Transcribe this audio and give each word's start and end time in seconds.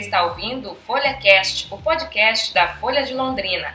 Está 0.00 0.24
ouvindo 0.24 0.72
o 0.72 0.74
FolhaCast, 0.74 1.68
o 1.70 1.76
podcast 1.76 2.54
da 2.54 2.68
Folha 2.76 3.02
de 3.02 3.12
Londrina. 3.12 3.74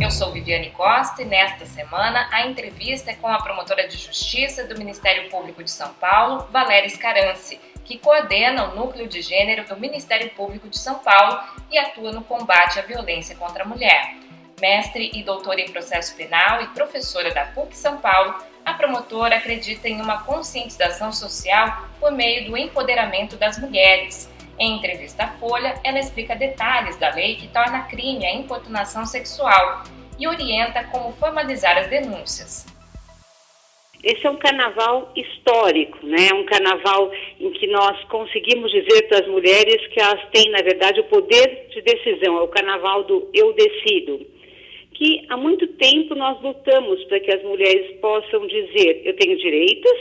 Eu 0.00 0.12
sou 0.12 0.30
Viviane 0.30 0.70
Costa 0.70 1.22
e 1.22 1.24
nesta 1.24 1.66
semana 1.66 2.28
a 2.30 2.46
entrevista 2.46 3.10
é 3.10 3.14
com 3.14 3.26
a 3.26 3.42
promotora 3.42 3.88
de 3.88 3.96
justiça 3.96 4.64
do 4.64 4.78
Ministério 4.78 5.28
Público 5.28 5.64
de 5.64 5.72
São 5.72 5.92
Paulo, 5.94 6.46
Valéria 6.52 6.88
Scarance, 6.88 7.60
que 7.84 7.98
coordena 7.98 8.68
o 8.68 8.76
núcleo 8.76 9.08
de 9.08 9.20
gênero 9.20 9.66
do 9.66 9.76
Ministério 9.76 10.30
Público 10.30 10.68
de 10.68 10.78
São 10.78 11.00
Paulo 11.00 11.40
e 11.68 11.76
atua 11.76 12.12
no 12.12 12.22
combate 12.22 12.78
à 12.78 12.82
violência 12.82 13.34
contra 13.34 13.64
a 13.64 13.66
mulher. 13.66 14.14
Mestre 14.60 15.10
e 15.12 15.24
doutora 15.24 15.60
em 15.60 15.72
processo 15.72 16.14
penal 16.14 16.62
e 16.62 16.68
professora 16.68 17.34
da 17.34 17.46
PUC 17.46 17.76
São 17.76 17.96
Paulo, 17.96 18.36
a 18.64 18.74
promotora 18.74 19.36
acredita 19.36 19.88
em 19.88 20.00
uma 20.00 20.22
conscientização 20.24 21.12
social 21.12 21.88
por 21.98 22.12
meio 22.12 22.46
do 22.46 22.56
empoderamento 22.56 23.36
das 23.36 23.58
mulheres. 23.58 24.30
Em 24.58 24.76
entrevista 24.76 25.24
à 25.24 25.28
Folha, 25.28 25.74
ela 25.82 25.98
explica 25.98 26.36
detalhes 26.36 26.96
da 26.96 27.10
lei 27.14 27.36
que 27.36 27.48
torna 27.48 27.82
crime 27.82 28.24
a 28.24 28.34
importunação 28.34 29.04
sexual 29.04 29.82
e 30.18 30.26
orienta 30.26 30.84
como 30.84 31.12
formalizar 31.14 31.76
as 31.78 31.88
denúncias. 31.88 32.66
Esse 34.02 34.26
é 34.26 34.30
um 34.30 34.36
carnaval 34.36 35.12
histórico, 35.14 36.04
né? 36.04 36.32
Um 36.34 36.44
carnaval 36.44 37.10
em 37.38 37.52
que 37.52 37.68
nós 37.68 38.02
conseguimos 38.04 38.70
dizer 38.72 39.08
para 39.08 39.20
as 39.20 39.28
mulheres 39.28 39.86
que 39.88 40.00
elas 40.00 40.20
têm, 40.32 40.50
na 40.50 40.60
verdade, 40.60 41.00
o 41.00 41.04
poder 41.04 41.68
de 41.70 41.80
decisão. 41.82 42.36
É 42.36 42.42
o 42.42 42.48
carnaval 42.48 43.04
do 43.04 43.30
eu 43.32 43.52
decido 43.52 44.26
que 44.94 45.24
há 45.28 45.36
muito 45.36 45.66
tempo 45.66 46.14
nós 46.14 46.40
lutamos 46.42 47.02
para 47.04 47.20
que 47.20 47.32
as 47.32 47.42
mulheres 47.42 47.96
possam 48.00 48.46
dizer 48.46 49.02
eu 49.04 49.14
tenho 49.16 49.36
direitos, 49.38 49.98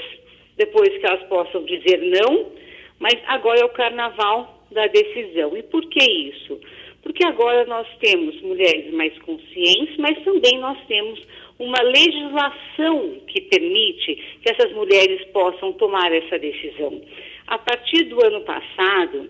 depois 0.57 0.89
que 0.89 1.05
elas 1.05 1.23
possam 1.27 1.63
dizer 1.63 1.97
não, 1.97 2.51
mas 2.99 3.15
agora 3.27 3.61
é 3.61 3.65
o 3.65 3.69
carnaval 3.69 4.63
da 4.71 4.87
decisão. 4.87 5.55
E 5.57 5.63
por 5.63 5.85
que 5.87 6.03
isso? 6.03 6.59
Porque 7.01 7.25
agora 7.25 7.65
nós 7.65 7.87
temos 7.99 8.39
mulheres 8.41 8.93
mais 8.93 9.17
conscientes, 9.19 9.97
mas 9.97 10.23
também 10.23 10.59
nós 10.59 10.77
temos 10.87 11.19
uma 11.57 11.81
legislação 11.81 13.21
que 13.27 13.41
permite 13.41 14.15
que 14.41 14.51
essas 14.51 14.71
mulheres 14.73 15.23
possam 15.33 15.73
tomar 15.73 16.11
essa 16.11 16.37
decisão. 16.37 17.01
A 17.47 17.57
partir 17.57 18.03
do 18.05 18.23
ano 18.25 18.41
passado, 18.41 19.29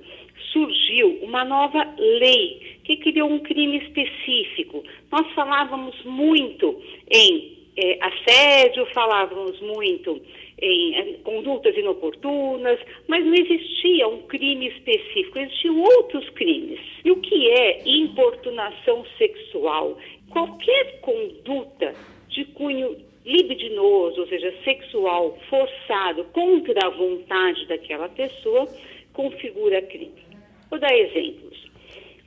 surgiu 0.52 1.20
uma 1.22 1.44
nova 1.44 1.88
lei 1.98 2.80
que 2.84 2.98
criou 2.98 3.30
um 3.30 3.40
crime 3.40 3.78
específico. 3.78 4.84
Nós 5.12 5.32
falávamos 5.34 5.96
muito 6.04 6.82
em 7.10 7.58
é, 7.78 7.98
assédio, 8.02 8.86
falávamos 8.94 9.60
muito 9.62 10.22
em 10.62 10.96
é, 10.96 11.14
condutas 11.23 11.76
inoportunas, 11.76 12.80
mas 13.08 13.26
não 13.26 13.34
existia 13.34 14.08
um 14.08 14.23
crime 14.23 14.68
específico, 14.68 15.40
existiam 15.40 15.80
outros 15.80 16.30
crimes. 16.32 16.80
E 17.04 17.12
o 17.12 17.16
que 17.18 17.50
é 17.50 17.82
importunação 17.86 19.06
sexual? 19.18 19.98
Qualquer 20.30 21.00
conduta 21.02 21.95
de 22.30 22.45
cunho 22.45 22.95
libidinoso, 23.26 24.22
ou 24.22 24.28
seja, 24.28 24.54
sexual, 24.64 25.38
forçado, 25.50 26.23
contra 26.26 26.88
a 26.88 26.90
vontade 26.90 27.66
daquela 27.68 28.10
pessoa, 28.10 28.68
configura 29.14 29.81
crime. 29.81 30.23
Vou 30.70 30.80
dar 30.80 30.94
exemplos. 30.95 31.70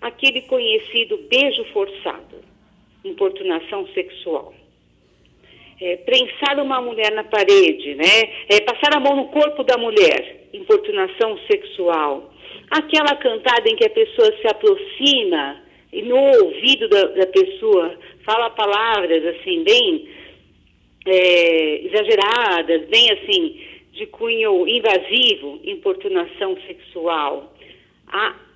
Aquele 0.01 0.43
conhecido 0.43 1.17
beijo 1.31 1.65
forçado, 1.73 2.37
importunação 3.05 3.87
sexual. 3.89 4.55
É, 5.81 5.97
prensar 5.97 6.61
uma 6.61 6.81
mulher 6.81 7.13
na 7.13 7.25
parede, 7.25 7.95
né? 7.95 8.45
É, 8.49 8.61
passar 8.61 8.97
a 8.97 9.01
mão 9.01 9.17
no 9.17 9.29
corpo 9.29 9.65
da 9.65 9.77
mulher, 9.77 10.49
importunação 10.53 11.39
sexual. 11.51 12.33
Aquela 12.71 13.17
cantada 13.17 13.69
em 13.69 13.77
que 13.77 13.85
a 13.85 13.91
pessoa 13.91 14.33
se 14.41 14.47
aproxima 14.47 15.63
e 15.93 16.03
no 16.03 16.17
ouvido 16.17 16.89
da, 16.89 17.05
da 17.07 17.27
pessoa 17.27 17.97
fala 18.25 18.51
palavras 18.51 19.25
assim, 19.27 19.63
bem 19.63 20.09
é, 21.07 21.87
exageradas, 21.87 22.89
bem 22.89 23.11
assim, 23.13 23.61
de 23.95 24.07
cunho 24.07 24.67
invasivo, 24.69 25.61
importunação 25.65 26.57
sexual 26.67 27.55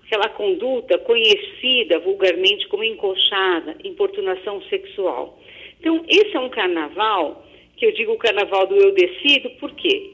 aquela 0.08 0.28
conduta 0.30 0.98
conhecida 0.98 1.98
vulgarmente 1.98 2.66
como 2.68 2.82
encoxada, 2.82 3.76
importunação 3.84 4.62
sexual. 4.62 5.38
Então, 5.78 6.04
esse 6.08 6.34
é 6.34 6.40
um 6.40 6.48
carnaval, 6.48 7.46
que 7.76 7.86
eu 7.86 7.92
digo 7.92 8.12
o 8.12 8.18
carnaval 8.18 8.66
do 8.66 8.76
eu 8.76 8.92
decido, 8.92 9.50
por 9.60 9.70
quê? 9.72 10.10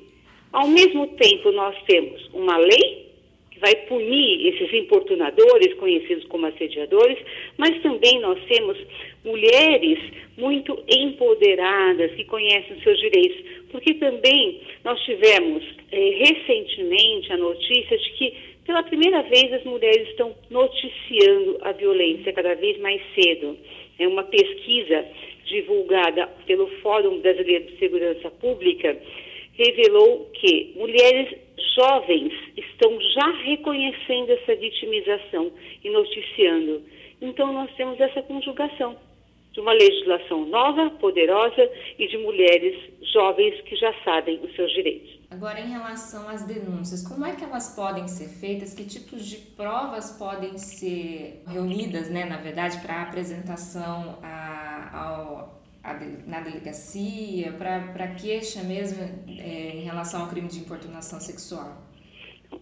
Ao 0.52 0.66
mesmo 0.66 1.06
tempo, 1.16 1.52
nós 1.52 1.76
temos 1.86 2.28
uma 2.32 2.56
lei 2.56 3.04
que 3.50 3.60
vai 3.60 3.74
punir 3.86 4.48
esses 4.48 4.72
importunadores, 4.74 5.74
conhecidos 5.74 6.24
como 6.24 6.46
assediadores, 6.46 7.18
mas 7.56 7.80
também 7.82 8.20
nós 8.20 8.38
temos 8.46 8.76
mulheres 9.24 9.98
muito 10.36 10.76
empoderadas, 10.88 12.12
que 12.14 12.24
conhecem 12.24 12.80
seus 12.82 12.98
direitos, 12.98 13.44
porque 13.70 13.94
também 13.94 14.60
nós 14.84 15.00
tivemos 15.04 15.64
eh, 15.90 16.10
recentemente 16.18 17.32
a 17.32 17.36
notícia 17.36 17.96
de 17.96 18.10
que 18.12 18.54
pela 18.64 18.82
primeira 18.82 19.22
vez, 19.22 19.52
as 19.52 19.64
mulheres 19.64 20.08
estão 20.08 20.34
noticiando 20.48 21.58
a 21.60 21.72
violência 21.72 22.32
cada 22.32 22.54
vez 22.54 22.78
mais 22.80 23.00
cedo. 23.14 23.58
É 23.98 24.08
uma 24.08 24.24
pesquisa 24.24 25.04
divulgada 25.44 26.26
pelo 26.46 26.66
Fórum 26.80 27.20
Brasileiro 27.20 27.66
de 27.66 27.78
Segurança 27.78 28.30
Pública 28.30 28.98
revelou 29.56 30.30
que 30.32 30.72
mulheres 30.76 31.28
jovens 31.76 32.32
estão 32.56 32.98
já 33.00 33.30
reconhecendo 33.44 34.30
essa 34.30 34.54
vitimização 34.56 35.52
e 35.84 35.90
noticiando. 35.90 36.82
Então, 37.20 37.52
nós 37.52 37.70
temos 37.76 38.00
essa 38.00 38.22
conjugação 38.22 38.96
de 39.54 39.60
uma 39.60 39.72
legislação 39.72 40.44
nova, 40.46 40.90
poderosa 40.90 41.70
e 41.96 42.08
de 42.08 42.18
mulheres 42.18 42.74
jovens 43.12 43.60
que 43.62 43.76
já 43.76 43.94
sabem 44.04 44.40
os 44.42 44.54
seus 44.56 44.72
direitos. 44.72 45.14
Agora, 45.30 45.60
em 45.60 45.70
relação 45.70 46.28
às 46.28 46.44
denúncias, 46.44 47.06
como 47.06 47.24
é 47.24 47.34
que 47.36 47.44
elas 47.44 47.74
podem 47.74 48.06
ser 48.08 48.28
feitas? 48.28 48.74
Que 48.74 48.84
tipos 48.84 49.24
de 49.24 49.36
provas 49.36 50.16
podem 50.18 50.58
ser 50.58 51.42
reunidas, 51.46 52.10
né, 52.10 52.24
na 52.24 52.36
verdade, 52.36 52.80
para 52.80 53.02
apresentação 53.02 54.18
a, 54.22 54.90
ao, 54.92 55.62
a, 55.84 55.94
na 56.26 56.40
delegacia, 56.40 57.52
para 57.52 58.08
queixa 58.08 58.62
mesmo 58.64 59.02
é, 59.38 59.76
em 59.76 59.82
relação 59.82 60.22
ao 60.22 60.28
crime 60.28 60.48
de 60.48 60.58
importunação 60.58 61.20
sexual? 61.20 61.82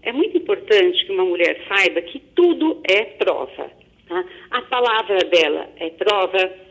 É 0.03 0.13
muito 0.13 0.37
importante 0.37 1.07
que 1.07 1.13
uma 1.13 1.25
mulher 1.25 1.59
saiba 1.69 2.03
que 2.03 2.19
tudo 2.35 2.83
é 2.85 3.05
prova. 3.05 3.71
Tá? 4.09 4.25
A 4.51 4.63
palavra 4.63 5.19
dela 5.19 5.69
é 5.77 5.91
prova, 5.91 6.62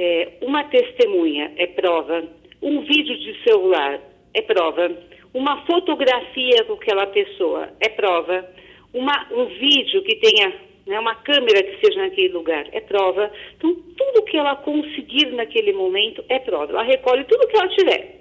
é, 0.00 0.32
uma 0.40 0.64
testemunha 0.64 1.52
é 1.58 1.66
prova, 1.66 2.24
um 2.62 2.80
vídeo 2.80 3.18
de 3.18 3.42
celular 3.44 4.00
é 4.32 4.40
prova, 4.40 4.90
uma 5.34 5.64
fotografia 5.66 6.64
com 6.64 6.72
aquela 6.72 7.06
pessoa 7.08 7.68
é 7.80 7.90
prova, 7.90 8.48
uma, 8.94 9.28
um 9.30 9.44
vídeo 9.44 10.02
que 10.02 10.16
tenha 10.16 10.54
né, 10.86 10.98
uma 10.98 11.14
câmera 11.16 11.62
que 11.62 11.84
seja 11.84 12.00
naquele 12.00 12.32
lugar 12.32 12.66
é 12.72 12.80
prova. 12.80 13.30
Então, 13.58 13.74
tudo 13.74 14.24
que 14.24 14.38
ela 14.38 14.56
conseguir 14.56 15.32
naquele 15.32 15.74
momento 15.74 16.24
é 16.30 16.38
prova. 16.38 16.72
Ela 16.72 16.82
recolhe 16.82 17.24
tudo 17.24 17.46
que 17.46 17.56
ela 17.56 17.68
tiver. 17.68 18.20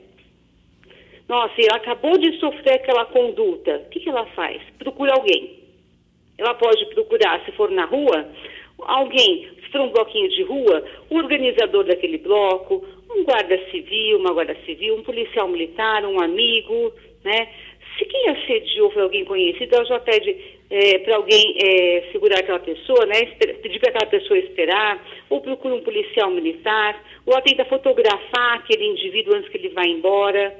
Nossa, 1.29 1.53
ela 1.59 1.77
acabou 1.77 2.17
de 2.17 2.37
sofrer 2.39 2.73
aquela 2.73 3.05
conduta. 3.05 3.77
O 3.85 3.89
que, 3.89 4.01
que 4.01 4.09
ela 4.09 4.25
faz? 4.35 4.61
Procura 4.77 5.13
alguém. 5.13 5.59
Ela 6.37 6.53
pode 6.55 6.85
procurar, 6.87 7.43
se 7.45 7.51
for 7.53 7.71
na 7.71 7.85
rua, 7.85 8.27
alguém, 8.85 9.49
se 9.63 9.71
for 9.71 9.81
um 9.81 9.89
bloquinho 9.89 10.29
de 10.29 10.43
rua, 10.43 10.83
o 11.09 11.17
organizador 11.17 11.83
daquele 11.85 12.17
bloco, 12.17 12.85
um 13.09 13.23
guarda 13.23 13.59
civil, 13.71 14.19
uma 14.19 14.33
guarda 14.33 14.55
civil, 14.65 14.95
um 14.95 15.03
policial 15.03 15.47
militar, 15.47 16.05
um 16.05 16.21
amigo, 16.21 16.93
né? 17.23 17.49
Se 17.97 18.05
quem 18.05 18.29
assediou 18.29 18.91
foi 18.91 19.01
alguém 19.01 19.25
conhecido, 19.25 19.75
ela 19.75 19.85
já 19.85 19.99
pede 19.99 20.35
é, 20.69 20.99
para 20.99 21.15
alguém 21.15 21.57
é, 21.57 22.03
segurar 22.11 22.39
aquela 22.39 22.59
pessoa, 22.59 23.05
né? 23.05 23.25
Pedir 23.61 23.79
para 23.79 23.89
aquela 23.89 24.09
pessoa 24.09 24.37
esperar, 24.37 25.03
ou 25.29 25.41
procura 25.41 25.75
um 25.75 25.81
policial 25.81 26.29
militar, 26.29 27.03
ou 27.25 27.33
ela 27.33 27.41
tenta 27.41 27.65
fotografar 27.65 28.57
aquele 28.57 28.85
indivíduo 28.85 29.35
antes 29.35 29.49
que 29.49 29.57
ele 29.57 29.69
vá 29.69 29.83
embora. 29.85 30.55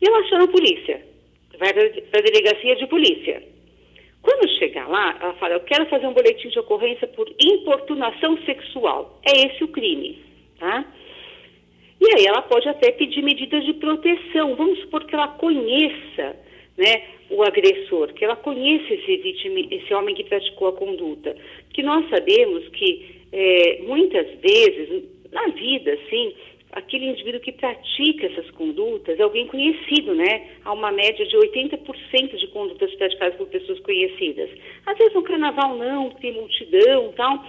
E 0.00 0.08
ela 0.08 0.24
chama 0.28 0.44
a 0.44 0.48
polícia, 0.48 1.02
vai 1.58 1.74
para 1.74 2.20
a 2.20 2.22
delegacia 2.22 2.76
de 2.76 2.86
polícia. 2.86 3.42
Quando 4.28 4.58
chegar 4.58 4.86
lá, 4.86 5.16
ela 5.22 5.32
fala: 5.36 5.54
Eu 5.54 5.60
quero 5.60 5.86
fazer 5.86 6.06
um 6.06 6.12
boletim 6.12 6.50
de 6.50 6.58
ocorrência 6.58 7.08
por 7.08 7.26
importunação 7.40 8.36
sexual. 8.44 9.18
É 9.24 9.46
esse 9.46 9.64
o 9.64 9.68
crime, 9.68 10.22
tá? 10.58 10.84
E 11.98 12.14
aí 12.14 12.26
ela 12.26 12.42
pode 12.42 12.68
até 12.68 12.92
pedir 12.92 13.22
medidas 13.22 13.64
de 13.64 13.72
proteção. 13.72 14.54
Vamos 14.54 14.80
supor 14.80 15.06
que 15.06 15.14
ela 15.14 15.28
conheça 15.28 16.36
né, 16.76 17.04
o 17.30 17.42
agressor, 17.42 18.12
que 18.12 18.22
ela 18.22 18.36
conheça 18.36 18.92
esse, 18.92 19.16
vítima, 19.16 19.60
esse 19.70 19.94
homem 19.94 20.14
que 20.14 20.24
praticou 20.24 20.68
a 20.68 20.72
conduta. 20.74 21.34
Que 21.72 21.82
nós 21.82 22.06
sabemos 22.10 22.68
que 22.68 23.22
é, 23.32 23.80
muitas 23.86 24.26
vezes, 24.40 25.04
na 25.32 25.46
vida, 25.48 25.98
sim, 26.10 26.34
aquele 26.72 27.06
indivíduo 27.06 27.40
que 27.40 27.52
pratica 27.52 28.26
essas 28.26 28.50
condutas 28.52 29.18
é 29.18 29.22
alguém 29.22 29.46
conhecido, 29.46 30.14
né? 30.14 30.48
Há 30.64 30.72
uma 30.72 30.92
média 30.92 31.26
de 31.26 31.36
80% 31.36 32.36
de 32.36 32.46
condutas 32.48 32.94
praticadas 32.94 33.36
por 33.36 33.46
pessoas 33.48 33.80
conhecidas. 33.80 34.50
Às 34.86 34.98
vezes 34.98 35.14
no 35.14 35.22
carnaval 35.22 35.76
não, 35.76 36.10
tem 36.10 36.32
multidão 36.32 37.12
tal. 37.16 37.44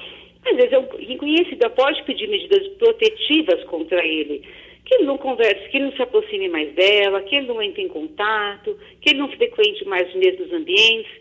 Às 0.45 0.55
vezes 0.55 0.73
alguém 0.73 1.17
conhecido 1.17 1.69
pode 1.71 2.01
pedir 2.03 2.27
medidas 2.27 2.67
protetivas 2.77 3.63
contra 3.65 4.05
ele. 4.05 4.43
Que 4.85 4.95
ele 4.95 5.03
não 5.03 5.17
converse, 5.17 5.69
que 5.69 5.77
ele 5.77 5.85
não 5.85 5.95
se 5.95 6.01
aproxime 6.01 6.47
mais 6.49 6.73
dela, 6.73 7.21
que 7.21 7.35
ele 7.35 7.47
não 7.47 7.61
entre 7.61 7.83
em 7.83 7.87
contato, 7.87 8.79
que 9.01 9.09
ele 9.09 9.19
não 9.19 9.29
frequente 9.29 9.85
mais 9.85 10.07
os 10.07 10.15
mesmos 10.15 10.51
ambientes. 10.51 11.11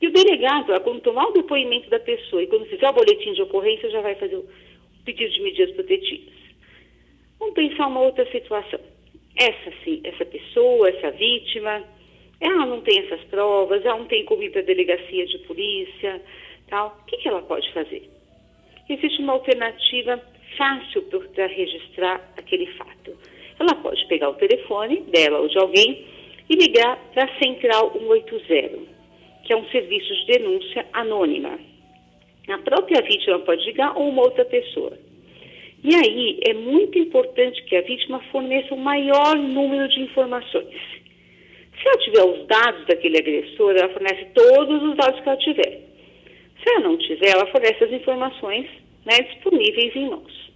E 0.00 0.06
o 0.06 0.12
delegado, 0.12 0.72
quando 0.82 1.00
tomar 1.00 1.26
o 1.26 1.32
depoimento 1.32 1.90
da 1.90 1.98
pessoa 1.98 2.42
e 2.42 2.46
quando 2.46 2.66
fizer 2.66 2.88
o 2.88 2.92
boletim 2.92 3.34
de 3.34 3.42
ocorrência, 3.42 3.90
já 3.90 4.00
vai 4.00 4.14
fazer 4.14 4.36
o 4.36 4.44
pedido 5.04 5.30
de 5.32 5.42
medidas 5.42 5.74
protetivas. 5.74 6.41
Vamos 7.42 7.56
pensar 7.56 7.88
uma 7.88 8.02
outra 8.02 8.24
situação. 8.30 8.78
Essa 9.36 9.72
sim, 9.82 10.00
essa 10.04 10.24
pessoa, 10.24 10.88
essa 10.88 11.10
vítima, 11.10 11.82
ela 12.40 12.66
não 12.66 12.80
tem 12.82 13.00
essas 13.00 13.20
provas, 13.24 13.84
ela 13.84 13.98
não 13.98 14.04
tem 14.04 14.24
como 14.24 14.44
ir 14.44 14.52
para 14.52 14.60
a 14.60 14.64
delegacia 14.64 15.26
de 15.26 15.38
polícia, 15.38 16.22
tal. 16.68 16.96
O 17.02 17.04
que, 17.06 17.16
que 17.16 17.28
ela 17.28 17.42
pode 17.42 17.68
fazer? 17.72 18.08
Existe 18.88 19.20
uma 19.22 19.32
alternativa 19.32 20.22
fácil 20.56 21.02
para 21.02 21.46
registrar 21.48 22.32
aquele 22.36 22.66
fato. 22.74 23.18
Ela 23.58 23.74
pode 23.82 24.06
pegar 24.06 24.30
o 24.30 24.34
telefone 24.34 25.00
dela 25.00 25.40
ou 25.40 25.48
de 25.48 25.58
alguém 25.58 26.06
e 26.48 26.54
ligar 26.54 26.96
para 27.12 27.24
a 27.24 27.38
Central 27.42 27.90
180, 27.90 28.78
que 29.42 29.52
é 29.52 29.56
um 29.56 29.66
serviço 29.70 30.14
de 30.14 30.26
denúncia 30.26 30.86
anônima. 30.92 31.58
A 32.48 32.58
própria 32.58 33.02
vítima 33.02 33.40
pode 33.40 33.64
ligar 33.64 33.98
ou 33.98 34.10
uma 34.10 34.22
outra 34.22 34.44
pessoa. 34.44 34.96
E 35.84 35.94
aí 35.94 36.40
é 36.46 36.54
muito 36.54 36.96
importante 36.96 37.62
que 37.64 37.74
a 37.76 37.82
vítima 37.82 38.20
forneça 38.30 38.72
o 38.74 38.78
maior 38.78 39.36
número 39.36 39.88
de 39.88 40.00
informações. 40.00 40.78
Se 41.80 41.88
ela 41.88 41.98
tiver 41.98 42.24
os 42.24 42.46
dados 42.46 42.86
daquele 42.86 43.18
agressor, 43.18 43.74
ela 43.76 43.88
fornece 43.88 44.26
todos 44.32 44.82
os 44.82 44.96
dados 44.96 45.20
que 45.20 45.28
ela 45.28 45.38
tiver. 45.38 45.80
Se 46.62 46.70
ela 46.70 46.80
não 46.80 46.96
tiver, 46.96 47.30
ela 47.30 47.46
fornece 47.46 47.82
as 47.82 47.92
informações 47.92 48.66
né, 49.04 49.20
disponíveis 49.22 49.96
em 49.96 50.08
mãos. 50.08 50.52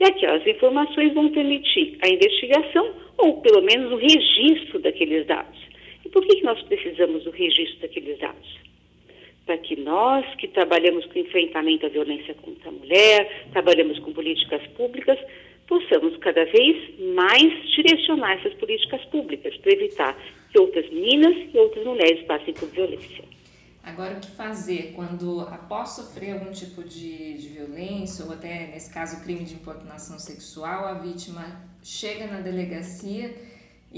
E 0.00 0.04
aquelas 0.04 0.44
informações 0.44 1.14
vão 1.14 1.30
permitir 1.30 1.96
a 2.02 2.08
investigação 2.08 2.92
ou 3.18 3.40
pelo 3.40 3.62
menos 3.62 3.92
o 3.92 3.96
registro 3.96 4.80
daqueles 4.80 5.26
dados. 5.26 5.58
E 6.04 6.08
por 6.08 6.26
que, 6.26 6.36
que 6.36 6.44
nós 6.44 6.60
precisamos 6.62 7.22
do 7.22 7.30
registro 7.30 7.80
daqueles 7.80 8.18
dados? 8.18 8.58
Para 9.46 9.56
que 9.58 9.76
nós 9.76 10.26
que 10.34 10.48
trabalhamos 10.48 11.06
com 11.06 11.18
enfrentamento 11.20 11.86
à 11.86 11.88
violência 11.88 12.34
contra 12.34 12.68
a 12.68 12.72
mulher, 12.72 13.46
trabalhamos 13.52 13.98
com 14.00 14.12
políticas 14.12 14.60
públicas, 14.76 15.18
possamos 15.68 16.16
cada 16.18 16.44
vez 16.44 16.98
mais 17.14 17.52
direcionar 17.70 18.38
essas 18.38 18.54
políticas 18.54 19.04
públicas 19.06 19.56
para 19.58 19.72
evitar 19.72 20.18
que 20.50 20.58
outras 20.58 20.90
meninas 20.90 21.34
e 21.54 21.58
outras 21.58 21.84
mulheres 21.84 22.26
passem 22.26 22.52
por 22.52 22.68
violência. 22.68 23.24
Agora, 23.84 24.16
o 24.16 24.20
que 24.20 24.30
fazer 24.32 24.92
quando, 24.96 25.42
após 25.42 25.90
sofrer 25.90 26.32
algum 26.32 26.50
tipo 26.50 26.82
de, 26.82 27.34
de 27.34 27.48
violência, 27.50 28.24
ou 28.24 28.32
até, 28.32 28.66
nesse 28.66 28.92
caso, 28.92 29.22
crime 29.22 29.44
de 29.44 29.54
importunação 29.54 30.18
sexual, 30.18 30.86
a 30.86 30.94
vítima 30.94 31.64
chega 31.84 32.26
na 32.26 32.40
delegacia 32.40 33.32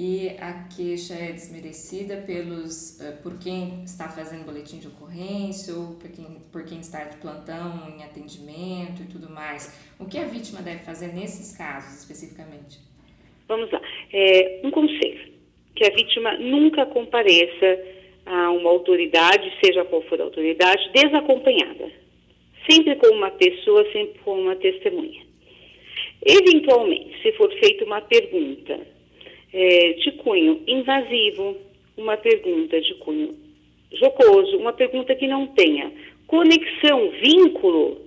e 0.00 0.28
a 0.38 0.52
queixa 0.76 1.12
é 1.12 1.32
desmerecida 1.32 2.22
pelos, 2.24 3.00
uh, 3.00 3.20
por 3.20 3.36
quem 3.36 3.82
está 3.82 4.08
fazendo 4.08 4.44
boletim 4.44 4.78
de 4.78 4.86
ocorrência 4.86 5.74
ou 5.74 5.96
por 5.96 6.08
quem, 6.08 6.24
por 6.52 6.64
quem 6.64 6.78
está 6.78 7.02
de 7.02 7.16
plantão 7.16 7.82
em 7.88 8.04
atendimento 8.04 9.02
e 9.02 9.06
tudo 9.06 9.28
mais. 9.28 9.76
O 9.98 10.06
que 10.06 10.16
a 10.16 10.22
vítima 10.22 10.62
deve 10.62 10.84
fazer 10.84 11.08
nesses 11.08 11.56
casos 11.56 11.98
especificamente? 11.98 12.78
Vamos 13.48 13.72
lá. 13.72 13.80
É, 14.12 14.60
um 14.62 14.70
conselho, 14.70 15.32
que 15.74 15.84
a 15.84 15.90
vítima 15.90 16.38
nunca 16.38 16.86
compareça 16.86 17.82
a 18.24 18.52
uma 18.52 18.70
autoridade, 18.70 19.52
seja 19.64 19.84
qual 19.84 20.02
for 20.02 20.20
a 20.20 20.24
autoridade, 20.24 20.92
desacompanhada. 20.92 21.90
Sempre 22.70 22.94
com 22.94 23.08
uma 23.16 23.32
pessoa, 23.32 23.82
sempre 23.90 24.20
com 24.20 24.42
uma 24.42 24.54
testemunha. 24.54 25.26
Eventualmente, 26.24 27.20
se 27.20 27.32
for 27.32 27.52
feita 27.58 27.84
uma 27.84 28.00
pergunta 28.02 28.97
é, 29.52 29.92
de 29.94 30.12
cunho 30.12 30.62
invasivo, 30.66 31.56
uma 31.96 32.16
pergunta 32.16 32.80
de 32.80 32.94
cunho 32.94 33.34
jocoso, 33.92 34.56
uma 34.58 34.72
pergunta 34.72 35.14
que 35.14 35.26
não 35.26 35.46
tenha 35.48 35.90
conexão, 36.26 37.10
vínculo, 37.22 38.00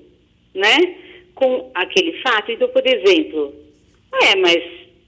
né, 0.54 0.96
com 1.34 1.72
aquele 1.74 2.14
fato. 2.22 2.52
Então, 2.52 2.70
por 2.70 2.86
exemplo, 2.86 3.54
é, 4.24 4.36
mas 4.36 4.64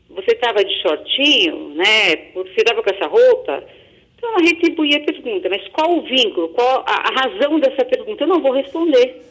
você 0.10 0.32
estava 0.32 0.64
de 0.64 0.82
shortinho, 0.82 1.70
né, 1.76 2.32
você 2.34 2.56
estava 2.58 2.82
com 2.82 2.90
essa 2.90 3.08
roupa? 3.08 3.64
Então, 4.18 4.30
ela 4.30 4.42
retribuía 4.42 4.98
a 4.98 5.06
pergunta, 5.06 5.50
mas 5.50 5.68
qual 5.70 5.98
o 5.98 6.02
vínculo, 6.02 6.50
qual 6.50 6.84
a, 6.88 7.10
a 7.10 7.22
razão 7.22 7.60
dessa 7.60 7.86
pergunta? 7.86 8.24
Eu 8.24 8.28
não 8.28 8.42
vou 8.42 8.52
responder. 8.52 9.22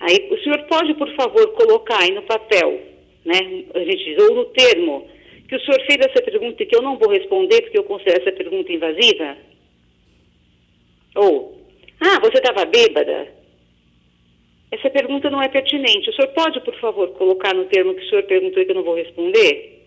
Aí, 0.00 0.28
o 0.30 0.38
senhor 0.38 0.62
pode, 0.64 0.94
por 0.94 1.14
favor, 1.14 1.46
colocar 1.52 2.00
aí 2.00 2.10
no 2.10 2.22
papel, 2.22 2.80
né, 3.24 3.64
a 3.74 3.78
gente 3.78 4.04
diz, 4.04 4.18
ou 4.18 4.34
no 4.34 4.44
termo, 4.46 5.08
que 5.54 5.56
o 5.56 5.64
senhor 5.64 5.86
fez 5.86 5.98
essa 6.00 6.22
pergunta 6.22 6.62
e 6.62 6.66
que 6.66 6.74
eu 6.74 6.82
não 6.82 6.98
vou 6.98 7.10
responder 7.10 7.62
porque 7.62 7.78
eu 7.78 7.84
considero 7.84 8.22
essa 8.22 8.32
pergunta 8.32 8.72
invasiva? 8.72 9.36
Ou, 11.14 11.68
ah, 12.00 12.18
você 12.20 12.38
estava 12.38 12.64
bêbada? 12.64 13.28
Essa 14.72 14.90
pergunta 14.90 15.30
não 15.30 15.40
é 15.40 15.48
pertinente. 15.48 16.10
O 16.10 16.12
senhor 16.12 16.28
pode, 16.32 16.60
por 16.62 16.74
favor, 16.80 17.08
colocar 17.10 17.54
no 17.54 17.66
termo 17.66 17.94
que 17.94 18.04
o 18.04 18.08
senhor 18.08 18.24
perguntou 18.24 18.60
e 18.60 18.64
que 18.64 18.72
eu 18.72 18.74
não 18.74 18.82
vou 18.82 18.96
responder? 18.96 19.86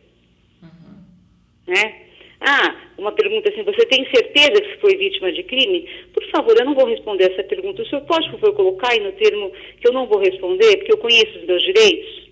Uhum. 0.63 1.73
Né? 1.73 2.03
Ah, 2.39 2.75
uma 2.97 3.11
pergunta 3.11 3.49
assim, 3.49 3.63
você 3.63 3.85
tem 3.87 4.09
certeza 4.09 4.61
que 4.61 4.77
foi 4.77 4.95
vítima 4.95 5.31
de 5.33 5.43
crime? 5.43 5.89
Por 6.13 6.23
favor, 6.29 6.55
eu 6.57 6.65
não 6.65 6.75
vou 6.75 6.85
responder 6.85 7.33
essa 7.33 7.43
pergunta. 7.43 7.81
O 7.81 7.85
senhor 7.87 8.05
pode, 8.05 8.29
por 8.29 8.39
favor, 8.39 8.55
colocar 8.55 8.91
aí 8.91 9.01
no 9.01 9.11
termo 9.13 9.51
que 9.81 9.87
eu 9.87 9.91
não 9.91 10.07
vou 10.07 10.19
responder, 10.19 10.77
porque 10.77 10.93
eu 10.93 10.97
conheço 10.97 11.39
os 11.39 11.45
meus 11.45 11.61
direitos? 11.63 12.26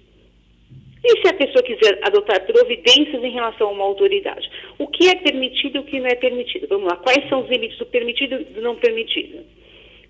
E 1.07 1.22
se 1.22 1.28
a 1.28 1.34
pessoa 1.36 1.62
quiser 1.62 2.00
adotar 2.02 2.44
providências 2.48 3.24
em 3.24 3.30
relação 3.30 3.68
a 3.68 3.72
uma 3.72 3.84
autoridade? 3.84 4.50
O 4.80 4.88
que 4.88 5.07
é 5.07 5.13
permitido 5.13 5.75
e 5.75 5.80
o 5.80 5.84
que 5.84 6.00
não 6.00 6.07
é 6.07 6.16
permitido? 6.16 6.68
Vamos 6.68 6.88
lá, 6.90 6.96
quais 6.96 7.30
são 7.30 7.44
os 7.44 7.50
limites 7.50 7.78
do 7.78 7.86
permitido 7.86 8.42
e 8.42 8.44
do 8.46 8.62
não 8.62 8.75
permitido? 8.75 9.46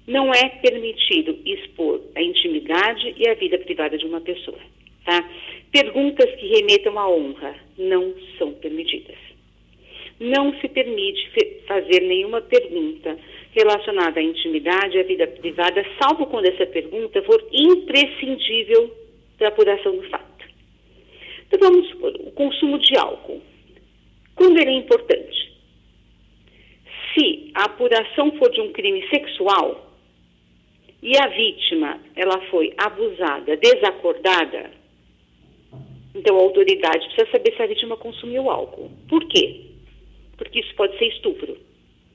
Não 0.08 0.34
é 0.34 0.48
permitido 0.62 1.38
expor 1.46 2.00
a 2.16 2.22
intimidade 2.22 3.14
e 3.18 3.28
a 3.28 3.34
vida 3.34 3.58
privada 3.58 3.98
de 3.98 4.06
uma 4.06 4.22
pessoa. 4.22 4.58
Tá? 5.04 5.30
Perguntas 5.70 6.34
que 6.36 6.48
remetam 6.48 6.98
à 6.98 7.10
honra 7.10 7.58
não 7.78 8.14
são 8.38 8.54
permitidas. 8.54 9.18
Não 10.18 10.58
se 10.62 10.70
permite 10.70 11.30
fazer 11.68 12.04
nenhuma 12.04 12.40
pergunta 12.40 13.18
relacionada 13.52 14.22
à 14.22 14.24
intimidade 14.24 14.96
e 14.96 15.02
à 15.02 15.04
vida 15.04 15.28
privada, 15.28 15.86
salvo 16.02 16.28
quando 16.28 16.46
essa 16.46 16.66
pergunta 16.66 17.22
for 17.24 17.46
imprescindível 17.52 18.96
para 19.38 19.48
a 19.48 19.50
apuração 19.50 19.98
do 19.98 20.04
fato. 20.04 20.25
Então 21.48 21.60
vamos 21.60 21.88
supor, 21.90 22.14
o 22.20 22.32
consumo 22.32 22.80
de 22.80 22.98
álcool. 22.98 23.42
Quando 24.36 24.58
ele 24.58 24.72
é 24.72 24.78
importante? 24.78 25.54
Se 27.14 27.52
a 27.54 27.66
apuração 27.66 28.32
for 28.38 28.52
de 28.52 28.62
um 28.62 28.74
crime 28.74 29.08
sexual 29.10 29.94
e 31.02 31.18
a 31.18 31.28
vítima 31.28 32.00
ela 32.16 32.42
foi 32.50 32.74
abusada, 32.78 33.56
desacordada, 33.58 34.72
então 36.16 36.38
a 36.38 36.42
autoridade 36.42 37.06
precisa 37.08 37.32
saber 37.32 37.54
se 37.56 37.62
a 37.62 37.68
vítima 37.68 37.98
consumiu 37.98 38.50
álcool. 38.50 38.90
Por 39.10 39.26
quê? 39.28 39.62
Porque 40.38 40.62
isso 40.62 40.74
pode 40.76 40.98
ser 40.98 41.08
estupro. 41.08 41.58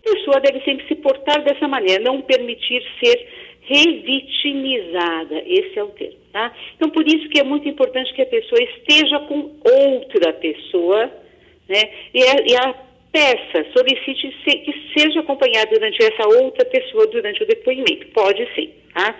A 0.01 0.11
pessoa 0.11 0.41
deve 0.41 0.65
sempre 0.65 0.87
se 0.89 0.95
portar 0.97 1.45
dessa 1.45 1.69
maneira, 1.69 2.03
não 2.03 2.23
permitir 2.23 2.83
ser 3.03 3.29
revitimizada. 3.63 5.43
Esse 5.47 5.79
é 5.79 5.85
o 5.85 5.89
termo. 5.89 6.20
Tá? 6.33 6.55
Então, 6.77 6.91
por 6.91 7.07
isso 7.07 7.29
que 7.29 7.41
é 7.41 7.45
muito 7.45 7.69
importante 7.69 8.15
que 8.15 8.23
a 8.23 8.27
pessoa 8.27 8.63
esteja 8.63 9.19
com 9.21 9.57
outra 9.65 10.33
pessoa, 10.35 11.11
né? 11.69 11.91
E 12.15 12.23
a, 12.23 12.35
e 12.47 12.57
a 12.57 12.75
peça, 13.13 13.67
solicite 13.77 14.33
se, 14.45 14.59
que 14.59 14.73
seja 14.97 15.21
acompanhada 15.21 15.71
durante 15.71 16.01
essa 16.03 16.29
outra 16.29 16.65
pessoa 16.67 17.07
durante 17.09 17.43
o 17.43 17.47
depoimento. 17.47 18.07
Pode 18.09 18.49
sim, 18.55 18.71
tá? 18.95 19.19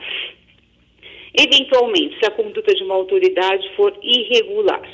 Eventualmente, 1.37 2.19
se 2.19 2.27
a 2.27 2.31
conduta 2.31 2.75
de 2.75 2.83
uma 2.85 2.95
autoridade 2.95 3.69
for 3.77 3.93
irregular, 4.03 4.89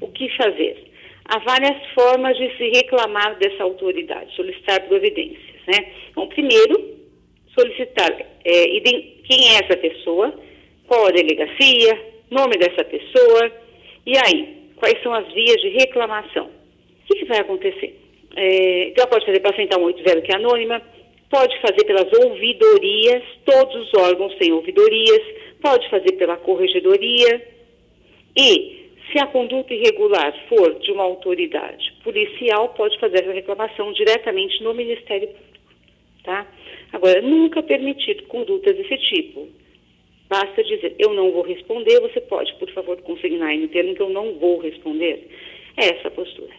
o 0.00 0.08
que 0.08 0.28
fazer? 0.36 0.90
Há 1.24 1.38
várias 1.38 1.86
formas 1.92 2.36
de 2.36 2.56
se 2.56 2.68
reclamar 2.70 3.38
dessa 3.38 3.62
autoridade, 3.62 4.34
solicitar 4.34 4.86
providências, 4.88 5.60
né? 5.66 5.92
Então, 6.10 6.26
primeiro, 6.28 6.96
solicitar 7.58 8.10
é, 8.44 8.80
quem 9.24 9.48
é 9.50 9.64
essa 9.64 9.76
pessoa, 9.76 10.34
qual 10.86 11.06
a 11.06 11.10
delegacia, 11.10 11.98
nome 12.30 12.56
dessa 12.56 12.84
pessoa, 12.84 13.52
e 14.06 14.16
aí, 14.16 14.70
quais 14.76 15.00
são 15.02 15.12
as 15.14 15.32
vias 15.32 15.60
de 15.60 15.68
reclamação? 15.68 16.46
O 16.46 17.06
que, 17.06 17.20
que 17.20 17.24
vai 17.24 17.40
acontecer? 17.40 17.98
É, 18.34 18.92
ela 18.96 19.06
pode 19.06 19.26
fazer 19.26 19.40
para 19.40 19.56
sentar 19.56 19.78
180, 19.78 20.22
que 20.22 20.32
é 20.32 20.36
anônima, 20.36 20.82
pode 21.30 21.58
fazer 21.60 21.84
pelas 21.84 22.12
ouvidorias, 22.24 23.22
todos 23.44 23.74
os 23.74 23.94
órgãos 24.00 24.34
têm 24.36 24.52
ouvidorias, 24.52 25.22
pode 25.60 25.88
fazer 25.90 26.12
pela 26.12 26.36
corregedoria, 26.36 27.42
e 28.36 28.82
Se 29.12 29.18
a 29.18 29.26
conduta 29.26 29.74
irregular 29.74 30.34
for 30.48 30.78
de 30.78 30.90
uma 30.90 31.02
autoridade 31.02 31.92
policial, 32.02 32.70
pode 32.70 32.98
fazer 32.98 33.28
a 33.28 33.32
reclamação 33.32 33.92
diretamente 33.92 34.62
no 34.62 34.72
Ministério 34.72 35.28
Público. 35.28 35.52
Tá? 36.24 36.46
Agora, 36.92 37.20
nunca 37.20 37.62
permitir 37.62 38.22
condutas 38.22 38.74
desse 38.74 38.96
tipo. 38.96 39.48
Basta 40.32 40.64
dizer, 40.64 40.96
eu 40.98 41.12
não 41.12 41.30
vou 41.30 41.42
responder, 41.42 42.00
você 42.00 42.18
pode, 42.18 42.54
por 42.54 42.72
favor, 42.72 42.96
consignar 43.02 43.48
aí 43.48 43.60
no 43.60 43.68
termo 43.68 43.94
que 43.94 44.00
eu 44.00 44.08
não 44.08 44.38
vou 44.38 44.60
responder. 44.60 45.28
É 45.76 45.90
essa 45.90 46.08
a 46.08 46.10
postura. 46.10 46.54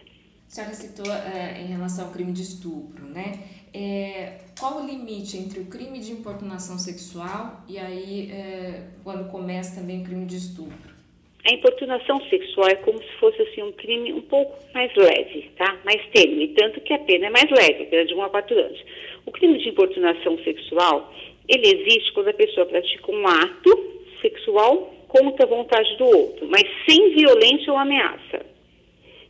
A 0.46 0.50
senhora 0.50 0.74
citou 0.74 1.12
é, 1.12 1.60
em 1.60 1.66
relação 1.66 2.06
ao 2.06 2.12
crime 2.12 2.30
de 2.30 2.42
estupro, 2.42 3.04
né? 3.04 3.32
É, 3.74 4.38
qual 4.56 4.80
o 4.80 4.86
limite 4.86 5.36
entre 5.36 5.58
o 5.58 5.66
crime 5.66 5.98
de 5.98 6.12
importunação 6.12 6.78
sexual 6.78 7.64
e 7.68 7.76
aí 7.76 8.30
é, 8.30 8.90
quando 9.02 9.28
começa 9.28 9.80
também 9.80 10.02
o 10.02 10.04
crime 10.04 10.24
de 10.24 10.36
estupro? 10.36 10.94
A 11.44 11.52
importunação 11.52 12.20
sexual 12.30 12.68
é 12.68 12.76
como 12.76 13.02
se 13.02 13.12
fosse 13.18 13.42
assim 13.42 13.62
um 13.64 13.72
crime 13.72 14.12
um 14.12 14.22
pouco 14.22 14.56
mais 14.72 14.94
leve, 14.94 15.50
tá? 15.58 15.80
Mais 15.84 16.00
tênue, 16.12 16.54
tanto 16.56 16.80
que 16.80 16.92
a 16.92 16.98
pena 17.00 17.26
é 17.26 17.30
mais 17.30 17.50
leve, 17.50 17.82
a 17.82 17.86
pena 17.86 18.06
de 18.06 18.14
1 18.14 18.22
a 18.22 18.30
4 18.30 18.56
anos. 18.56 18.84
O 19.26 19.32
crime 19.32 19.58
de 19.58 19.68
importunação 19.68 20.38
sexual, 20.44 21.12
ele 21.48 21.66
existe 21.66 22.12
quando 22.12 22.28
a 22.28 22.34
pessoa 22.34 22.66
pratica 22.66 23.12
um 23.12 23.26
ato 23.26 23.94
sexual 24.20 24.94
contra 25.08 25.44
a 25.44 25.48
vontade 25.48 25.96
do 25.96 26.04
outro, 26.06 26.48
mas 26.48 26.64
sem 26.88 27.14
violência 27.14 27.72
ou 27.72 27.78
ameaça. 27.78 28.54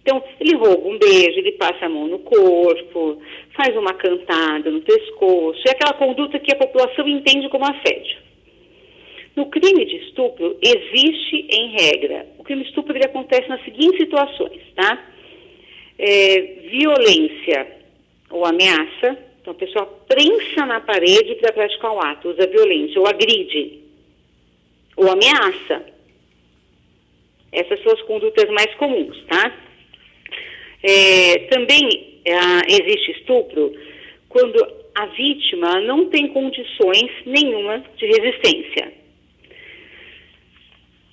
Então, 0.00 0.22
ele 0.38 0.54
rouba 0.54 0.86
um 0.86 0.98
beijo, 0.98 1.38
ele 1.38 1.52
passa 1.52 1.86
a 1.86 1.88
mão 1.88 2.06
no 2.06 2.18
corpo, 2.18 3.18
faz 3.56 3.74
uma 3.74 3.94
cantada 3.94 4.70
no 4.70 4.82
pescoço, 4.82 5.62
é 5.66 5.70
aquela 5.70 5.94
conduta 5.94 6.38
que 6.38 6.52
a 6.52 6.58
população 6.58 7.08
entende 7.08 7.48
como 7.48 7.64
assédio. 7.64 8.18
No 9.34 9.46
crime 9.46 9.84
de 9.84 9.96
estupro, 9.96 10.56
existe 10.62 11.46
em 11.50 11.70
regra. 11.70 12.26
O 12.38 12.44
crime 12.44 12.62
de 12.62 12.68
estupro 12.68 12.96
ele 12.96 13.06
acontece 13.06 13.48
nas 13.48 13.64
seguintes 13.64 13.98
situações, 13.98 14.60
tá? 14.76 15.10
É, 15.98 16.40
violência 16.70 17.66
ou 18.30 18.44
ameaça. 18.44 19.18
Então, 19.44 19.52
a 19.52 19.56
pessoa 19.58 19.84
prensa 20.08 20.64
na 20.64 20.80
parede 20.80 21.34
para 21.34 21.52
praticar 21.52 21.92
o 21.92 22.00
ato, 22.00 22.30
usa 22.30 22.46
violência, 22.46 22.98
ou 22.98 23.06
agride, 23.06 23.80
ou 24.96 25.10
ameaça. 25.10 25.84
Essas 27.52 27.82
são 27.82 27.92
as 27.92 28.00
condutas 28.04 28.48
mais 28.48 28.74
comuns, 28.76 29.22
tá? 29.26 29.54
É, 30.82 31.40
também 31.50 32.20
é, 32.24 32.34
existe 32.72 33.10
estupro 33.18 33.70
quando 34.30 34.66
a 34.94 35.06
vítima 35.08 35.78
não 35.82 36.08
tem 36.08 36.28
condições 36.28 37.10
nenhuma 37.26 37.84
de 37.98 38.06
resistência. 38.06 38.94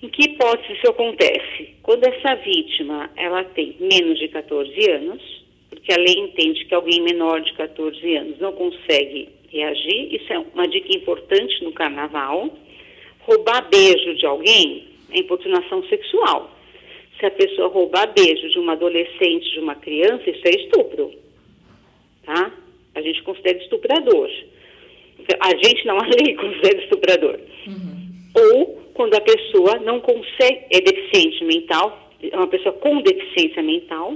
Em 0.02 0.08
que 0.08 0.24
hipótese 0.24 0.72
isso 0.72 0.90
acontece? 0.90 1.76
Quando 1.84 2.06
essa 2.06 2.36
vítima 2.36 3.12
ela 3.18 3.44
tem 3.44 3.76
menos 3.78 4.18
de 4.18 4.30
14 4.30 4.90
anos, 4.90 5.41
porque 5.82 5.94
a 5.94 5.98
lei 5.98 6.14
entende 6.16 6.64
que 6.66 6.76
alguém 6.76 7.02
menor 7.02 7.42
de 7.42 7.54
14 7.54 8.16
anos 8.16 8.40
não 8.40 8.54
consegue 8.54 9.30
reagir, 9.50 10.16
isso 10.16 10.32
é 10.32 10.38
uma 10.54 10.68
dica 10.68 10.96
importante 10.96 11.64
no 11.64 11.74
carnaval. 11.74 12.56
Roubar 13.22 13.68
beijo 13.68 14.14
de 14.16 14.26
alguém 14.26 14.88
é 15.12 15.20
importunação 15.20 15.84
sexual. 15.88 16.56
Se 17.20 17.26
a 17.26 17.32
pessoa 17.32 17.68
roubar 17.68 18.14
beijo 18.14 18.48
de 18.50 18.60
uma 18.60 18.74
adolescente, 18.74 19.52
de 19.52 19.60
uma 19.60 19.74
criança, 19.74 20.30
isso 20.30 20.42
é 20.46 20.52
estupro. 20.52 21.12
Tá? 22.26 22.52
A 22.94 23.02
gente 23.02 23.24
considera 23.24 23.58
estuprador. 23.58 24.30
A 25.40 25.50
gente 25.50 25.86
não, 25.88 25.98
a 25.98 26.06
lei 26.06 26.36
considera 26.38 26.84
estuprador. 26.84 27.40
Uhum. 27.66 28.12
Ou 28.36 28.82
quando 28.94 29.16
a 29.16 29.22
pessoa 29.22 29.80
não 29.80 30.00
consegue, 30.00 30.66
é 30.70 30.80
deficiente 30.80 31.44
mental, 31.44 32.12
é 32.22 32.38
uma 32.38 32.48
pessoa 32.48 32.74
com 32.74 33.02
deficiência 33.02 33.64
mental, 33.64 34.16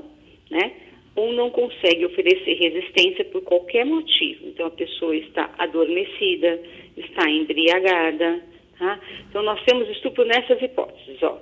né? 0.51 0.84
Ou 1.15 1.31
não 1.33 1.49
consegue 1.49 2.05
oferecer 2.05 2.53
resistência 2.55 3.25
por 3.25 3.41
qualquer 3.43 3.85
motivo. 3.85 4.47
Então 4.47 4.67
a 4.67 4.71
pessoa 4.71 5.15
está 5.15 5.53
adormecida, 5.57 6.61
está 6.97 7.29
embriagada, 7.29 8.41
tá? 8.77 8.99
Então 9.29 9.41
nós 9.43 9.63
temos 9.63 9.89
estupro 9.89 10.25
nessas 10.25 10.61
hipóteses, 10.61 11.21
ó. 11.23 11.39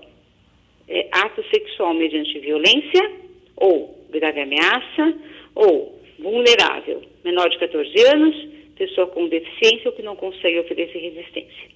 É, 0.88 1.08
ato 1.12 1.44
sexual 1.50 1.94
mediante 1.94 2.38
violência, 2.40 3.12
ou 3.56 4.06
grave 4.10 4.42
ameaça, 4.42 5.18
ou 5.56 6.00
vulnerável, 6.20 7.02
menor 7.24 7.50
de 7.50 7.58
14 7.58 7.90
anos, 8.14 8.48
pessoa 8.76 9.08
com 9.08 9.28
deficiência 9.28 9.90
ou 9.90 9.94
que 9.94 10.04
não 10.04 10.16
consegue 10.16 10.60
oferecer 10.60 11.00
resistência 11.00 11.74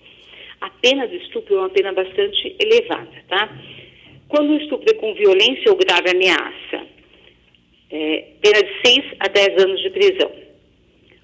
a 0.62 0.70
pena 0.70 1.08
do 1.08 1.16
estupro 1.16 1.56
é 1.56 1.60
uma 1.60 1.70
pena 1.70 1.94
bastante 1.94 2.56
elevada, 2.60 3.24
tá? 3.28 3.50
Quando 4.28 4.52
o 4.52 4.58
estupro 4.58 4.90
é 4.90 4.94
com 4.96 5.14
violência 5.14 5.72
ou 5.72 5.78
grave 5.78 6.10
ameaça, 6.10 6.88
é, 7.92 8.26
pena 8.42 8.64
de 8.64 8.88
6 8.88 9.06
a 9.20 9.28
10 9.28 9.64
anos 9.64 9.82
de 9.82 9.90
prisão. 9.90 10.32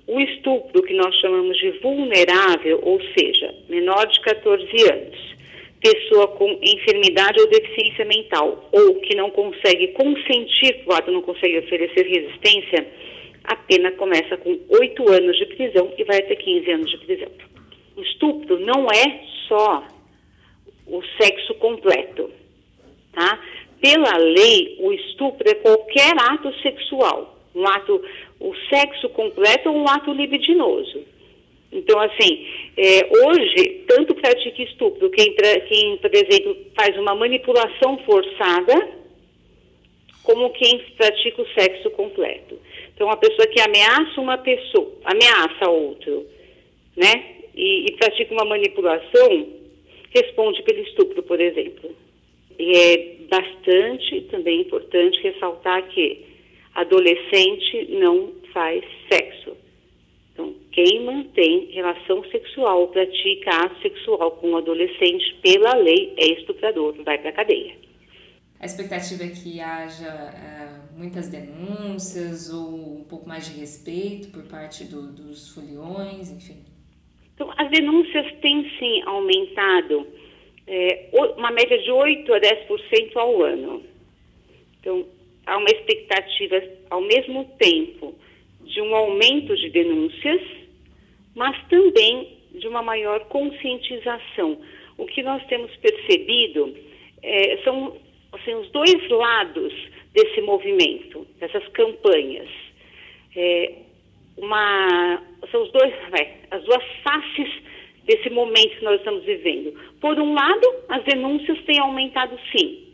O 0.07 0.19
estupro, 0.19 0.83
que 0.83 0.93
nós 0.93 1.15
chamamos 1.19 1.57
de 1.57 1.71
vulnerável, 1.79 2.79
ou 2.83 2.99
seja, 3.17 3.53
menor 3.69 4.05
de 4.07 4.19
14 4.21 4.63
anos, 4.91 5.35
pessoa 5.81 6.27
com 6.29 6.59
enfermidade 6.61 7.39
ou 7.41 7.49
deficiência 7.49 8.05
mental, 8.05 8.69
ou 8.71 8.95
que 9.01 9.15
não 9.15 9.29
consegue 9.31 9.89
consentir, 9.89 10.83
o 10.85 10.93
ato 10.93 11.11
não 11.11 11.21
consegue 11.21 11.59
oferecer 11.59 12.05
resistência, 12.05 12.87
a 13.45 13.55
pena 13.55 13.91
começa 13.93 14.37
com 14.37 14.59
8 14.69 15.11
anos 15.11 15.37
de 15.37 15.45
prisão 15.47 15.93
e 15.97 16.03
vai 16.03 16.19
até 16.19 16.35
15 16.35 16.71
anos 16.71 16.91
de 16.91 16.97
prisão 16.99 17.29
o 17.95 18.01
estupro 18.01 18.59
não 18.59 18.87
é 18.87 19.23
só 19.47 19.87
o 20.87 21.01
sexo 21.21 21.53
completo, 21.55 22.29
tá? 23.13 23.39
Pela 23.83 24.17
lei, 24.17 24.77
o 24.79 24.93
estupro 24.93 25.45
é 25.49 25.55
qualquer 25.55 26.13
ato 26.17 26.53
sexual, 26.61 27.37
um 27.53 27.67
ato, 27.67 28.01
o 28.39 28.55
sexo 28.69 29.09
completo 29.09 29.69
ou 29.69 29.75
um 29.75 29.87
ato 29.89 30.13
libidinoso. 30.13 31.01
Então, 31.69 31.99
assim, 31.99 32.47
é, 32.77 33.09
hoje, 33.11 33.83
tanto 33.87 34.15
pratica 34.15 34.61
estupro 34.61 35.09
quem, 35.09 35.35
quem, 35.67 35.97
por 35.97 36.15
exemplo, 36.15 36.55
faz 36.73 36.97
uma 36.97 37.13
manipulação 37.13 37.97
forçada, 38.05 39.03
como 40.23 40.51
quem 40.51 40.79
pratica 40.95 41.41
o 41.41 41.49
sexo 41.59 41.89
completo. 41.91 42.57
Então, 42.95 43.07
uma 43.07 43.17
pessoa 43.17 43.47
que 43.47 43.59
ameaça 43.59 44.21
uma 44.21 44.37
pessoa, 44.37 44.93
ameaça 45.03 45.69
outro, 45.69 46.25
né? 46.95 47.33
e, 47.55 47.85
e 47.85 47.91
pratica 47.93 48.33
uma 48.33 48.45
manipulação, 48.45 49.47
responde 50.09 50.61
pelo 50.63 50.79
estupro, 50.79 51.23
por 51.23 51.39
exemplo. 51.39 51.91
E 52.57 52.77
é 52.77 53.02
bastante 53.33 54.21
também 54.29 54.61
importante 54.61 55.19
ressaltar 55.23 55.87
que 55.89 56.23
adolescente 56.75 57.87
não 57.89 58.31
faz 58.53 58.83
sexo. 59.11 59.57
Então, 60.31 60.53
quem 60.71 61.03
mantém 61.03 61.71
relação 61.71 62.23
sexual 62.29 62.81
ou 62.81 62.87
pratica 62.89 63.49
ato 63.65 63.81
sexual 63.81 64.31
com 64.31 64.51
um 64.51 64.57
adolescente, 64.57 65.35
pela 65.41 65.73
lei, 65.75 66.13
é 66.17 66.33
estuprador, 66.33 66.93
vai 67.03 67.17
para 67.17 67.29
a 67.29 67.33
cadeia. 67.33 67.75
A 68.59 68.65
expectativa 68.65 69.23
é 69.23 69.29
que 69.29 69.59
haja 69.59 70.07
é, 70.07 70.97
muitas 70.97 71.27
denúncias 71.27 72.51
ou 72.51 72.99
um 72.99 73.03
pouco 73.03 73.27
mais 73.27 73.47
de 73.47 73.59
respeito 73.59 74.29
por 74.29 74.43
parte 74.43 74.85
do, 74.85 75.11
dos 75.11 75.49
foliões, 75.49 76.31
enfim. 76.31 76.63
Então, 77.33 77.51
as 77.57 77.69
denúncias 77.71 78.31
têm 78.41 78.69
sim 78.77 79.01
aumentado, 79.05 80.07
é, 80.67 81.09
uma 81.37 81.51
média 81.51 81.77
de 81.77 81.91
8 81.91 82.33
a 82.33 82.39
10% 82.39 83.15
ao 83.15 83.41
ano. 83.43 83.83
Então, 84.79 85.05
há 85.45 85.57
uma 85.57 85.69
expectativa, 85.69 86.61
ao 86.89 87.01
mesmo 87.01 87.45
tempo, 87.57 88.15
de 88.61 88.81
um 88.81 88.95
aumento 88.95 89.55
de 89.55 89.69
denúncias, 89.69 90.41
mas 91.35 91.55
também 91.67 92.37
de 92.53 92.67
uma 92.67 92.81
maior 92.81 93.25
conscientização. 93.25 94.59
O 94.97 95.05
que 95.05 95.23
nós 95.23 95.45
temos 95.47 95.75
percebido 95.77 96.75
é, 97.21 97.57
são 97.63 97.97
assim, 98.31 98.53
os 98.55 98.69
dois 98.71 99.09
lados 99.09 99.73
desse 100.13 100.41
movimento, 100.41 101.25
dessas 101.39 101.67
campanhas. 101.69 102.49
É, 103.35 103.73
uma, 104.37 105.23
são 105.51 105.63
os 105.63 105.71
dois, 105.71 105.93
vai, 106.09 106.37
as 106.51 106.63
duas 106.63 106.83
faces 107.03 107.49
desse 108.05 108.29
momento 108.29 108.77
que 108.77 108.83
nós 108.83 108.97
estamos 108.97 109.23
vivendo. 109.23 109.73
Por 109.99 110.19
um 110.19 110.33
lado, 110.33 110.75
as 110.89 111.03
denúncias 111.03 111.59
têm 111.65 111.79
aumentado 111.79 112.37
sim. 112.51 112.87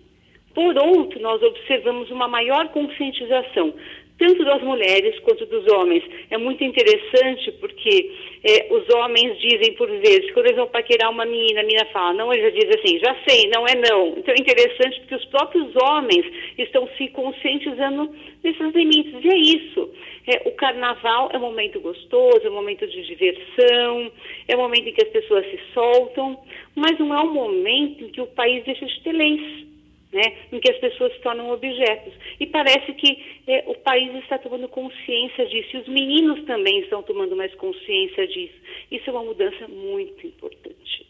Por 0.53 0.77
outro, 0.77 1.19
nós 1.21 1.41
observamos 1.41 2.09
uma 2.11 2.27
maior 2.27 2.69
conscientização, 2.69 3.73
tanto 4.19 4.43
das 4.43 4.61
mulheres 4.61 5.17
quanto 5.19 5.45
dos 5.45 5.65
homens. 5.71 6.03
É 6.29 6.37
muito 6.37 6.63
interessante 6.63 7.51
porque 7.53 8.11
é, 8.43 8.67
os 8.69 8.87
homens 8.93 9.39
dizem 9.39 9.73
por 9.73 9.89
vezes, 9.89 10.29
quando 10.31 10.47
eles 10.47 10.57
vão 10.57 10.67
paquerar 10.67 11.09
uma 11.09 11.25
menina, 11.25 11.61
a 11.61 11.63
menina 11.63 11.85
fala, 11.85 12.13
não, 12.13 12.33
ele 12.33 12.43
já 12.43 12.49
diz 12.49 12.77
assim, 12.77 12.99
já 12.99 13.15
sei, 13.27 13.49
não 13.49 13.65
é 13.65 13.75
não. 13.75 14.09
Então 14.17 14.33
é 14.37 14.41
interessante 14.41 14.99
porque 14.99 15.15
os 15.15 15.25
próprios 15.25 15.73
homens 15.81 16.25
estão 16.57 16.87
se 16.97 17.07
conscientizando 17.07 18.13
desses 18.43 18.75
limites. 18.75 19.23
E 19.23 19.29
é 19.29 19.37
isso. 19.37 19.89
É, 20.27 20.47
o 20.47 20.51
carnaval 20.51 21.29
é 21.33 21.37
um 21.37 21.41
momento 21.41 21.79
gostoso, 21.79 22.41
é 22.43 22.49
um 22.49 22.53
momento 22.53 22.85
de 22.85 23.01
diversão, 23.03 24.11
é 24.47 24.55
um 24.55 24.59
momento 24.59 24.89
em 24.89 24.93
que 24.93 25.03
as 25.03 25.09
pessoas 25.09 25.45
se 25.49 25.59
soltam, 25.73 26.37
mas 26.75 26.99
não 26.99 27.13
é 27.13 27.21
um 27.21 27.33
momento 27.33 28.03
em 28.03 28.09
que 28.09 28.21
o 28.21 28.27
país 28.27 28.63
deixa 28.65 28.85
de 28.85 29.01
ter 29.01 29.13
leis. 29.13 29.68
Né, 30.11 30.21
em 30.51 30.59
que 30.59 30.71
as 30.71 30.77
pessoas 30.79 31.13
se 31.13 31.19
tornam 31.19 31.51
objetos. 31.51 32.13
E 32.39 32.47
parece 32.47 32.93
que 32.93 33.41
é, 33.47 33.63
o 33.67 33.75
país 33.75 34.13
está 34.15 34.37
tomando 34.37 34.67
consciência 34.67 35.45
disso, 35.45 35.77
e 35.77 35.79
os 35.79 35.87
meninos 35.87 36.45
também 36.45 36.79
estão 36.81 37.03
tomando 37.03 37.35
mais 37.35 37.53
consciência 37.55 38.27
disso. 38.27 38.55
Isso 38.91 39.09
é 39.09 39.13
uma 39.13 39.23
mudança 39.23 39.67
muito 39.67 40.25
importante, 40.25 41.07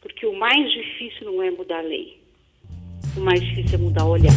porque 0.00 0.26
o 0.26 0.34
mais 0.34 0.70
difícil 0.72 1.32
não 1.32 1.42
é 1.42 1.50
mudar 1.50 1.78
a 1.78 1.82
lei, 1.82 2.18
o 3.16 3.20
mais 3.20 3.40
difícil 3.40 3.78
é 3.78 3.82
mudar 3.82 4.04
o 4.04 4.10
olhar. 4.10 4.32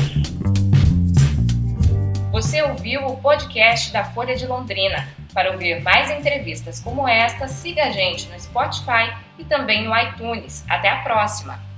Você 2.31 2.61
ouviu 2.61 3.05
o 3.07 3.19
podcast 3.19 3.91
da 3.91 4.03
Folha 4.13 4.35
de 4.35 4.45
Londrina. 4.45 5.09
Para 5.33 5.51
ouvir 5.51 5.81
mais 5.81 6.09
entrevistas 6.11 6.79
como 6.79 7.07
esta, 7.07 7.47
siga 7.47 7.83
a 7.83 7.89
gente 7.91 8.27
no 8.29 8.39
Spotify 8.39 9.13
e 9.37 9.43
também 9.43 9.83
no 9.83 9.95
iTunes. 9.95 10.65
Até 10.69 10.89
a 10.89 11.03
próxima! 11.03 11.68